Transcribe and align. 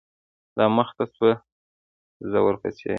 دا 0.57 0.65
مخته 0.77 1.03
سوه 1.15 1.33
زه 2.29 2.39
ورپسې. 2.45 2.89